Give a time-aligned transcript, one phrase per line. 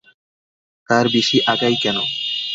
[0.89, 1.97] তার বেশি আগাই কেন?